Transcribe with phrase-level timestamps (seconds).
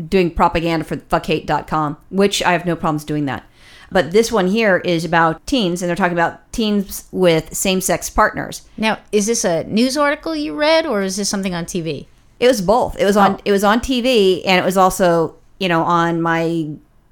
[0.08, 3.44] doing propaganda for fuckhate.com, which I have no problems doing that.
[3.92, 8.62] But this one here is about teens, and they're talking about teens with same-sex partners.
[8.78, 12.06] Now, is this a news article you read, or is this something on TV?
[12.40, 12.98] It was both.
[13.00, 13.40] It was on Oh.
[13.46, 16.70] it was on TV, and it was also you know on my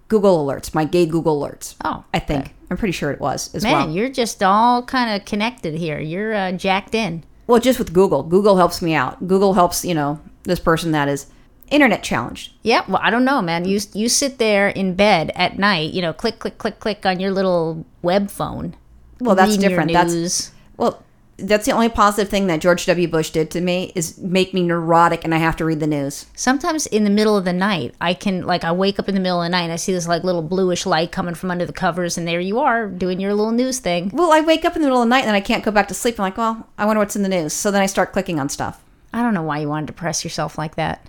[0.08, 1.76] Google alerts, my gay Google alerts.
[1.86, 3.86] Oh, I think I'm pretty sure it was as Man, well.
[3.88, 6.00] Man, you're just all kind of connected here.
[6.00, 7.24] You're uh, jacked in.
[7.46, 9.28] Well, just with Google, Google helps me out.
[9.28, 11.28] Google helps you know this person that is
[11.72, 12.54] internet challenge.
[12.64, 13.66] Yeah, well, I don't know, man.
[13.66, 17.20] You you sit there in bed at night, you know, click click click click on
[17.20, 18.76] your little web phone.
[19.20, 19.92] Well, that's different.
[19.92, 20.52] That's.
[20.78, 21.04] Well,
[21.42, 23.08] that's the only positive thing that George W.
[23.08, 26.26] Bush did to me is make me neurotic and I have to read the news.
[26.36, 29.22] Sometimes in the middle of the night, I can like I wake up in the
[29.22, 31.66] middle of the night and I see this like little bluish light coming from under
[31.66, 34.12] the covers, and there you are doing your little news thing.
[34.14, 35.72] Well, I wake up in the middle of the night and then I can't go
[35.72, 36.20] back to sleep.
[36.20, 37.54] I'm like, well, I wonder what's in the news.
[37.54, 38.84] So then I start clicking on stuff.
[39.14, 41.06] I don't know why you want to depress yourself like that.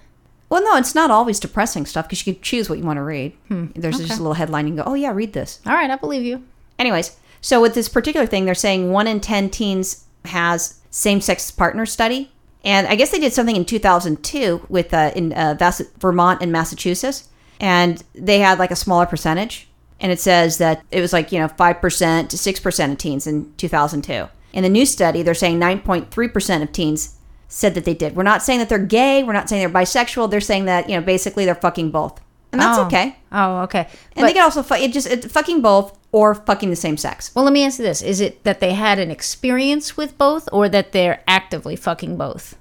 [0.50, 3.02] Well, no, it's not always depressing stuff because you can choose what you want to
[3.02, 3.32] read.
[3.48, 5.60] Hmm, There's just a little headline you can go, oh, yeah, read this.
[5.64, 6.44] All right, I believe you.
[6.78, 11.50] Anyways, so with this particular thing, they're saying one in 10 teens has same sex
[11.50, 12.32] partner study.
[12.64, 17.28] And I guess they did something in 2002 with uh, in uh, Vermont and Massachusetts.
[17.60, 19.68] And they had like a smaller percentage.
[20.00, 23.54] And it says that it was like, you know, 5% to 6% of teens in
[23.56, 24.28] 2002.
[24.52, 27.16] In the new study, they're saying 9.3% of teens
[27.52, 28.16] said that they did.
[28.16, 29.22] We're not saying that they're gay.
[29.22, 30.30] We're not saying they're bisexual.
[30.30, 32.18] They're saying that, you know, basically they're fucking both.
[32.52, 32.86] And that's Oh.
[32.86, 33.16] okay.
[33.30, 33.86] Oh, okay.
[34.16, 37.30] And they can also fu- it just it, fucking both or fucking the same sex.
[37.34, 40.48] Well, let me ask you this: Is it that they had an experience with both,
[40.52, 42.56] or that they're actively fucking both?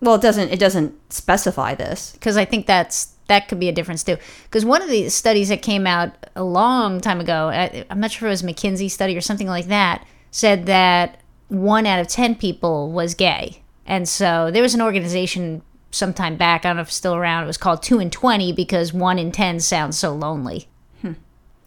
[0.00, 2.12] Well, it doesn't it doesn't specify this.
[2.12, 4.16] Because I think that's that could be a difference too.
[4.44, 8.12] Because one of the studies that came out a long time ago, I, I'm not
[8.12, 12.06] sure if it was McKinsey study or something like that, said that one out of
[12.06, 16.64] ten people was gay, and so there was an organization sometime back.
[16.64, 17.44] I don't know if it's still around.
[17.44, 20.68] It was called Two in Twenty because one in ten sounds so lonely.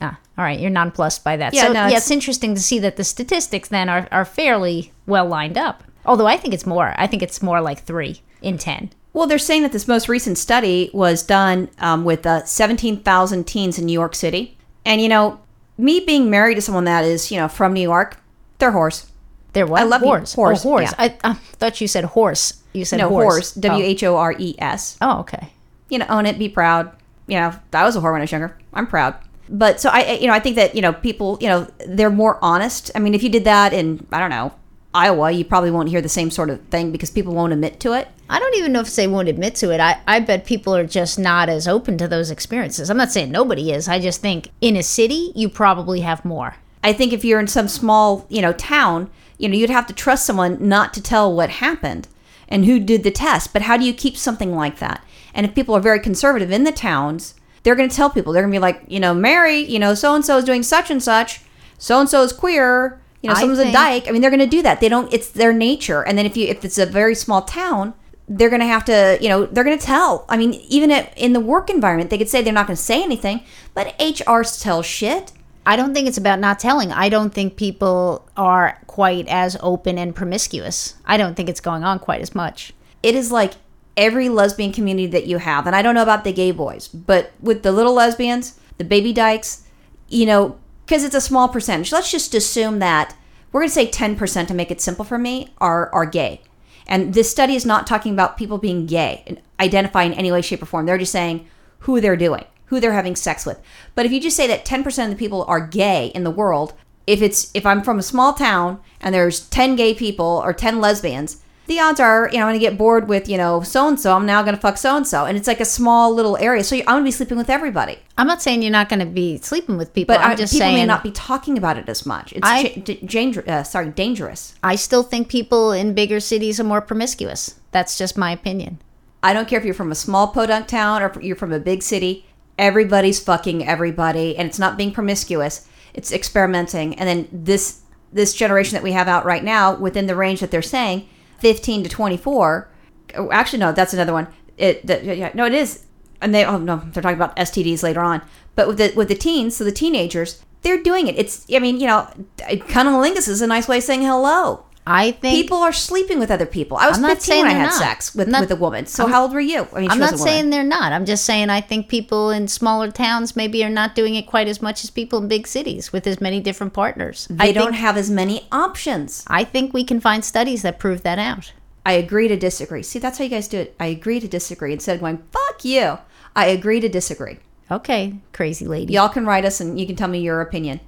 [0.01, 1.53] Ah, all right, you're nonplussed by that.
[1.53, 1.55] Hmm.
[1.55, 4.25] Yeah, so no, yeah, it's- it's interesting to see that the statistics then are, are
[4.25, 5.83] fairly well lined up.
[6.05, 6.93] Although I think it's more.
[6.97, 8.89] I think it's more like three in ten.
[9.13, 13.79] Well, they're saying that this most recent study was done um, with uh, 17,000 teens
[13.79, 14.57] in New York City.
[14.85, 15.39] And, you know,
[15.77, 18.17] me being married to someone that is, you know, from New York,
[18.59, 19.09] they're horse.
[19.55, 19.81] They're what?
[19.81, 20.07] I love you.
[20.07, 20.33] horse.
[20.33, 20.91] Oh, horse, Oh, horse.
[20.99, 21.09] yeah.
[21.23, 22.61] I, I thought you said horse.
[22.73, 23.33] You said No, horse.
[23.33, 23.57] horse.
[23.57, 23.61] Oh.
[23.61, 24.97] W H O R E S.
[25.01, 25.15] Oh.
[25.15, 25.49] oh, okay.
[25.89, 26.91] You know, own it, be proud.
[27.27, 28.55] You know, I was a whore when I was younger.
[28.73, 29.15] I'm proud.
[29.49, 32.09] But so I, I- you know, I think that, you know, people, you know, they're
[32.11, 32.91] more honest.
[32.95, 34.53] I mean, if you did that in, I don't know,
[34.93, 37.93] Iowa, you probably won't hear the same sort of thing because people won't admit to
[37.93, 38.07] it.
[38.29, 39.79] I don't even know if they won't admit to it.
[39.79, 42.89] I, I bet people are just not as open to those experiences.
[42.89, 43.87] I'm not saying nobody is.
[43.87, 46.55] I just think in a city, you probably have more.
[46.83, 49.93] I think if you're in some small, you know, town, you know, you'd have to
[49.93, 52.07] trust someone not to tell what happened
[52.47, 53.53] and who did the test.
[53.53, 55.03] But how do you keep something like that?
[55.33, 58.31] And if people are very conservative in the towns, they're going to tell people.
[58.31, 60.63] They're going to be like, you know, Mary, you know, so and so is doing
[60.63, 61.41] such and such.
[61.77, 63.01] So and so is queer.
[63.21, 64.07] You know, I someone's a dyke.
[64.07, 64.79] I mean, they're going to do that.
[64.79, 65.11] They don't.
[65.11, 66.03] It's their nature.
[66.03, 67.95] And then if you if it's a very small town,
[68.27, 70.25] they're going to have to, you know, they're going to tell.
[70.29, 72.81] I mean, even at, in the work environment, they could say they're not going to
[72.81, 73.41] say anything,
[73.73, 75.31] but HR tells shit.
[75.65, 76.91] I don't think it's about not telling.
[76.91, 80.95] I don't think people are quite as open and promiscuous.
[81.05, 82.73] I don't think it's going on quite as much.
[83.03, 83.53] it is like
[83.97, 87.31] every lesbian community that you have and i don't know about the gay boys but
[87.39, 89.63] with the little lesbians the baby dykes
[90.09, 93.15] you know because it's a small percentage let's just assume that
[93.51, 96.41] we're going to say 10% to make it simple for me are are gay
[96.87, 100.41] and this study is not talking about people being gay and identify in any way
[100.41, 101.47] shape or form they're just saying
[101.85, 103.61] who they're doing who they're having sex with
[103.95, 106.73] but if you just say that 10% of the people are gay in the world
[107.07, 110.79] if it's if i'm from a small town and there's 10 gay people or 10
[110.79, 113.87] lesbians the odds are, you know, I'm going to get bored with, you know, so
[113.87, 114.15] and so.
[114.15, 115.25] I'm now going to fuck so and so.
[115.25, 116.63] And it's like a small little area.
[116.63, 117.97] So I'm going to be sleeping with everybody.
[118.17, 120.15] I'm not saying you're not going to be sleeping with people.
[120.15, 122.33] But I'm just people saying may not be talking about it as much.
[122.33, 124.53] It's I- j- d- danger, uh, sorry, dangerous.
[124.61, 127.55] I still think people in bigger cities are more promiscuous.
[127.71, 128.79] That's just my opinion.
[129.23, 131.81] I don't care if you're from a small podunk town or you're from a big
[131.81, 132.27] city.
[132.57, 135.67] Everybody's fucking everybody, and it's not being promiscuous.
[135.93, 136.95] It's experimenting.
[136.95, 137.81] And then this
[138.11, 141.07] this generation that we have out right now, within the range that they're saying,
[141.39, 142.69] 15 to 24.
[143.15, 144.27] oh, Actually, no, that's another one.
[144.57, 145.85] It that, yeah, no, it is.
[146.21, 148.21] And they oh no, they're talking about STDs later on.
[148.55, 151.17] But with the with the teens, so the teenagers, they're doing it.
[151.17, 154.65] It's I mean, you know, cunnilingus is a nice way of saying hello.
[154.87, 156.77] I think People are sleeping with other people.
[156.77, 157.73] I was I'm not 15 saying when I had not.
[157.79, 158.85] sex with, not- with a woman.
[158.85, 159.67] So how old were you?
[159.73, 160.91] I mean, I'm not saying they're not.
[160.91, 164.47] I'm just saying I think people in smaller towns maybe are not doing it quite
[164.47, 167.27] as much as people in big cities with as many different partners.
[167.31, 169.23] they I don't think, have as many options.
[169.27, 171.51] I think we can find studies that prove that out.
[171.85, 172.83] I agree to disagree.
[172.83, 173.75] See, that's how you guys do it.
[173.79, 175.97] I agree to disagree instead of going "fuck you."
[176.35, 177.37] I agree to disagree.
[177.71, 178.93] Okay, crazy lady.
[178.93, 180.79] Y'all can write us and you can tell me your opinion,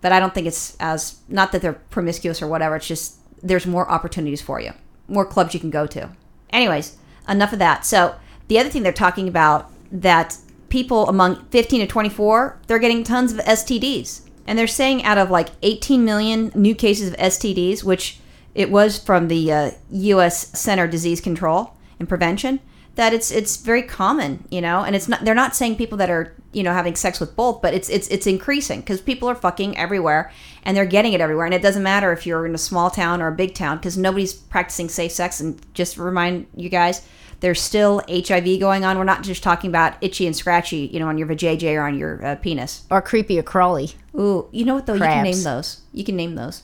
[0.00, 2.76] but I don't think it's as not that they're promiscuous or whatever.
[2.76, 4.72] It's just there's more opportunities for you,
[5.06, 6.10] more clubs you can go to.
[6.50, 6.96] Anyways,
[7.28, 7.84] enough of that.
[7.84, 8.16] So
[8.48, 10.36] the other thing they're talking about that
[10.70, 15.30] people among 15 to 24 they're getting tons of STDs, and they're saying out of
[15.30, 18.18] like 18 million new cases of STDs, which
[18.54, 20.58] it was from the uh, U.S.
[20.58, 22.60] Center Disease Control and Prevention,
[22.96, 26.10] that it's it's very common, you know, and it's not they're not saying people that
[26.10, 29.34] are you know having sex with both, but it's it's it's increasing because people are
[29.34, 30.32] fucking everywhere
[30.64, 33.20] and they're getting it everywhere, and it doesn't matter if you're in a small town
[33.20, 35.40] or a big town because nobody's practicing safe sex.
[35.40, 37.06] And just remind you guys,
[37.40, 38.96] there's still HIV going on.
[38.96, 41.98] We're not just talking about itchy and scratchy, you know, on your vajayjay or on
[41.98, 42.84] your uh, penis.
[42.90, 43.90] or creepy or crawly.
[44.14, 44.94] Ooh, you know what though?
[44.94, 45.80] You can name those.
[45.92, 46.62] You can name those.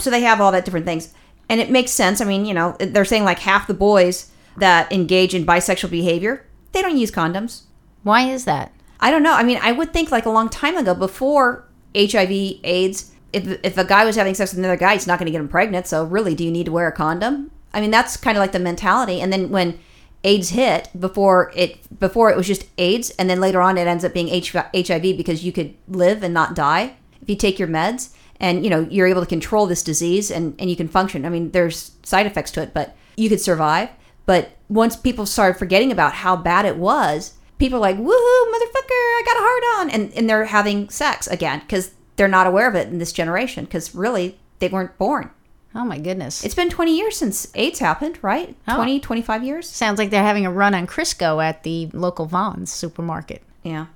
[0.00, 1.14] So they have all that different things,
[1.48, 2.20] and it makes sense.
[2.20, 6.44] I mean, you know, they're saying like half the boys that engage in bisexual behavior
[6.72, 7.62] they don't use condoms.
[8.02, 8.72] Why is that?
[9.00, 9.34] I don't know.
[9.34, 11.66] I mean, I would think like a long time ago, before
[11.96, 12.30] HIV,
[12.64, 15.32] AIDS, if if a guy was having sex with another guy, it's not going to
[15.32, 15.86] get him pregnant.
[15.86, 17.50] So really, do you need to wear a condom?
[17.72, 19.20] I mean, that's kind of like the mentality.
[19.20, 19.78] And then when
[20.24, 24.04] AIDS hit, before it before it was just AIDS, and then later on it ends
[24.04, 28.10] up being HIV because you could live and not die if you take your meds,
[28.38, 31.24] and you know you're able to control this disease and and you can function.
[31.24, 33.90] I mean, there's side effects to it, but you could survive.
[34.30, 38.92] But once people started forgetting about how bad it was, people are like, woohoo, motherfucker,
[38.92, 39.90] I got a hard on.
[39.90, 43.64] And, and they're having sex again because they're not aware of it in this generation
[43.64, 45.30] because really they weren't born.
[45.74, 46.44] Oh my goodness.
[46.44, 48.54] It's been 20 years since AIDS happened, right?
[48.68, 48.76] Oh.
[48.76, 49.68] 20, 25 years?
[49.68, 53.42] Sounds like they're having a run on Crisco at the local Vons supermarket.
[53.64, 53.86] Yeah.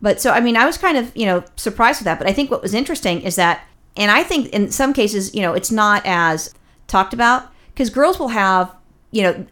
[0.00, 2.18] But so, I mean, I was kind of, you know, surprised with that.
[2.18, 3.66] But I think what was interesting is that,
[3.98, 6.54] and I think in some cases, you know, it's not as
[6.86, 8.74] talked about because girls will have,
[9.10, 9.46] you know,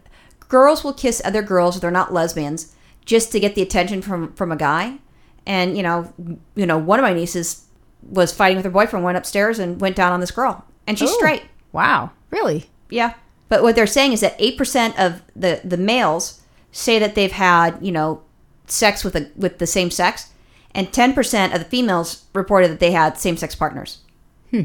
[0.51, 2.75] girls will kiss other girls if they're not lesbians
[3.05, 4.99] just to get the attention from from a guy.
[5.47, 6.13] And you know,
[6.55, 7.65] you know, one of my nieces
[8.03, 11.09] was fighting with her boyfriend, went upstairs and went down on this girl, and she's
[11.09, 11.15] Ooh.
[11.15, 11.43] straight.
[11.71, 12.11] Wow.
[12.31, 12.69] Really?
[12.89, 13.13] Yeah.
[13.47, 17.77] But what they're saying is that 8% of the, the males say that they've had,
[17.81, 18.23] you know,
[18.65, 20.29] sex with, a, with the same sex,
[20.73, 23.99] and 10% of the females reported that they had same sex partners.
[24.51, 24.63] hmm.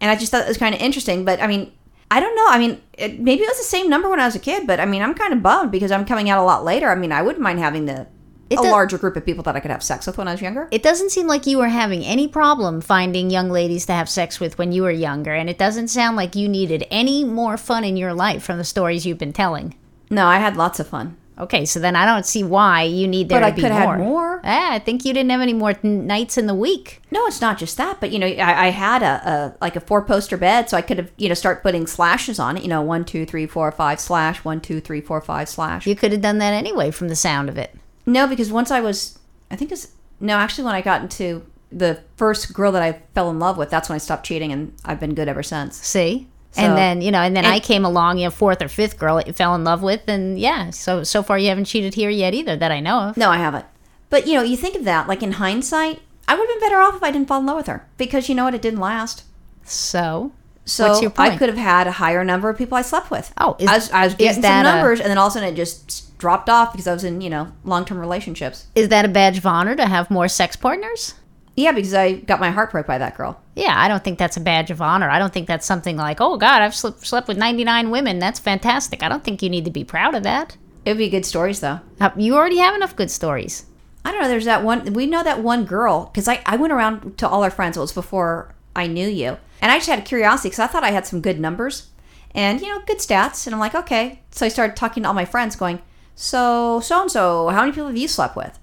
[0.00, 1.24] And I just thought it was kind of interesting.
[1.24, 1.72] But I mean,
[2.10, 2.46] I don't know.
[2.48, 4.80] I mean, it, maybe it was the same number when I was a kid, but
[4.80, 6.88] I mean, I'm kind of bummed because I'm coming out a lot later.
[6.90, 8.06] I mean, I wouldn't mind having the
[8.48, 10.32] It a does- larger group of people that I could have sex with when I
[10.32, 10.68] was younger.
[10.70, 14.40] It doesn't seem like you were having any problem finding young ladies to have sex
[14.40, 17.84] with when you were younger, and it doesn't sound like you needed any more fun
[17.84, 19.74] in your life from the stories you've been telling.
[20.10, 21.16] no, I had lots of fun.
[21.38, 23.70] Okay, so then I don't see why you need there But to I be could
[23.70, 24.37] have more.
[24.50, 27.02] Ah, I think you didn't have any more nights in the week.
[27.10, 29.80] No, it's not just that, but you know, I, I had a, a like a
[29.80, 32.62] four poster bed, so I could have you know start putting slashes on it.
[32.62, 35.86] You know, one, two, three, four, five slash, one, two, three, four, five slash.
[35.86, 37.76] You could have done that anyway from the sound of it.
[38.06, 39.18] No, because once I was,
[39.50, 39.88] I think it's
[40.18, 43.68] no, actually when I got into the first girl that I fell in love with,
[43.68, 45.76] that's when I stopped cheating, and I've been good ever since.
[45.76, 46.26] See?
[46.52, 48.68] So- and then, you know, and then and- I came along, you know, fourth or
[48.68, 51.66] fifth girl that you fell in love with, and yeah, so so far you haven't
[51.66, 53.18] cheated here yet either that I know of.
[53.18, 53.66] No, I haven't.
[54.10, 56.80] But you know, you think of that, like in hindsight, I would have been better
[56.80, 58.80] off if I didn't fall in love with her because you know what, it didn't
[58.80, 59.24] last.
[59.64, 60.32] So,
[60.64, 63.32] So What's your I could have had a higher number of people I slept with.
[63.38, 65.34] Oh, is- I was, I was getting some a- numbers, and then all of a
[65.34, 68.66] sudden it just dropped off because I was in you know long term relationships.
[68.74, 71.14] is that a badge of honor to have more sex partners?
[71.56, 73.40] Yeah, because I got my heart broke by that girl.
[73.56, 75.10] Yeah, I don't think that's a badge of honor.
[75.10, 78.20] I don't think that's something like, oh God, I've slept, slept with 99 women.
[78.20, 79.02] That's fantastic.
[79.02, 80.56] I don't think you need to be proud of that.
[80.84, 81.80] It would be good stories though.
[82.16, 83.66] You already have enough good stories.
[84.08, 84.28] I don't know.
[84.28, 84.94] There's that one.
[84.94, 87.76] We know that one girl because I, I went around to all our friends.
[87.76, 90.82] It was before I knew you, and I just had a curiosity because I thought
[90.82, 91.88] I had some good numbers,
[92.34, 93.46] and you know, good stats.
[93.46, 94.22] And I'm like, okay.
[94.30, 95.82] So I started talking to all my friends, going,
[96.14, 98.58] so so and so, how many people have you slept with?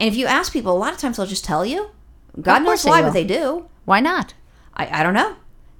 [0.00, 1.90] And if you ask people, a lot of times they'll just tell you.
[2.40, 3.68] God knows why, but they do.
[3.84, 4.32] Why not?
[4.74, 5.36] I, I don't know.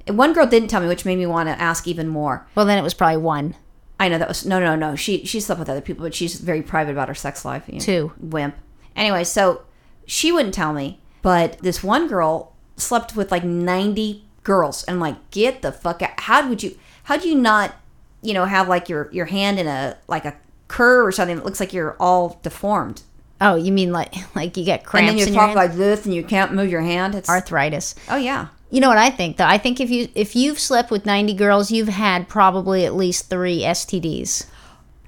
[0.09, 2.47] One girl didn't tell me, which made me want to ask even more.
[2.55, 3.57] Well, then it was probably one.
[3.99, 4.95] I know that was no, no, no.
[4.95, 7.65] She she slept with other people, but she's very private about her sex life.
[7.67, 8.13] you know, Two.
[8.21, 8.55] wimp.
[8.97, 9.63] Anyway, so
[10.07, 15.01] she wouldn't tell me, but this one girl slept with like ninety girls, and I'm
[15.01, 16.19] like, get the fuck out!
[16.19, 16.77] How would you?
[17.05, 17.75] How do you not,
[18.23, 20.35] you know, have like your your hand in a like a
[20.69, 23.03] curve or something that looks like you're all deformed,
[23.41, 26.15] Oh, you mean like like you get and cramps then you talk like this, and
[26.15, 27.15] you can't move your hand.
[27.15, 27.95] It's arthritis.
[28.09, 28.49] oh yeah.
[28.69, 29.45] You know what I think though?
[29.45, 33.31] I think if you if you've slept with 90 girls, you've had probably at least
[33.31, 34.47] 3 STDs.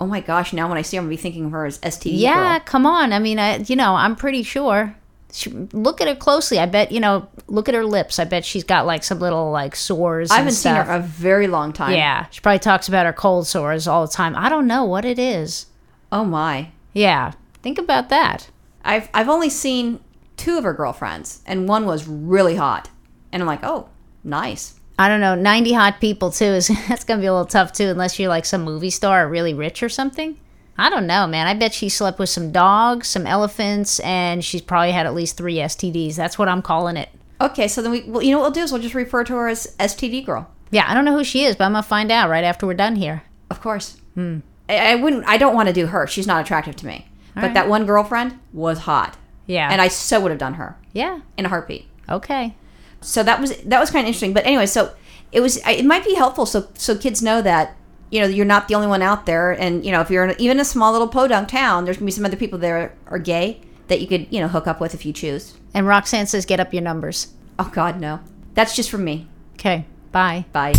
[0.01, 0.53] Oh my gosh!
[0.53, 2.65] Now when I see her, I'm gonna be thinking of her as STD Yeah, girl.
[2.67, 3.13] come on.
[3.13, 4.95] I mean, I you know, I'm pretty sure.
[5.31, 6.59] She, look at her closely.
[6.59, 8.19] I bet, you know, look at her lips.
[8.19, 11.49] I bet she's got like some little like sores I haven't seen her a very
[11.49, 11.93] long time.
[11.93, 14.35] yeah, she probably talks about her cold sores all the time.
[14.37, 15.67] I don't know what it is.
[16.11, 16.71] Oh my.
[16.95, 18.49] Yeah, think about that.
[18.85, 20.01] I've I've only seen
[20.39, 22.89] two of her girlfriends, and one was really hot,
[23.33, 23.89] and I'm like, oh,
[24.25, 24.78] nice.
[24.99, 25.35] I don't know.
[25.35, 28.29] 90 hot people too is that's going to be a little tough too unless you're
[28.29, 30.39] like some movie star or really rich or something.
[30.77, 31.47] I don't know, man.
[31.47, 35.37] I bet she slept with some dogs, some elephants, and she's probably had at least
[35.37, 36.15] 3 STDs.
[36.15, 37.09] That's what I'm calling it.
[37.41, 39.33] Okay, so then we, well, you know what we'll do is we'll just refer to
[39.35, 41.89] her as STD girl, Yeah, I don't know who she is, but I'm going to
[41.89, 43.23] find out right after we're done here.
[43.51, 44.01] of course.
[44.15, 44.39] Hmm.
[44.69, 45.25] I, I wouldn't.
[45.27, 46.07] I don't want to do her.
[46.07, 47.07] She's not attractive to me.
[47.35, 47.55] but right.
[47.55, 49.69] that one girlfriend was hot, Yeah.
[49.71, 51.21] and I so would have done her yeah.
[51.37, 51.87] in a heartbeat.
[52.09, 52.55] Okay.
[53.01, 54.33] So that was that was kind of interesting.
[54.33, 54.93] But anyway, so
[55.33, 55.57] it was.
[55.67, 57.77] It might be helpful so so kids know that.
[58.11, 60.35] You know, you're not the only one out there, and you know, if you're in
[60.41, 63.61] even a small little podunk town, there's gonna be some other people there are gay
[63.89, 65.59] that you could, you know, hook up with if you choose.
[65.75, 67.35] And Roxanne says, get up your numbers.
[67.59, 68.21] Oh God, no.
[68.55, 69.27] That's just for me.
[69.55, 69.85] Okay.
[70.13, 70.45] Bye.
[70.53, 70.75] Bye.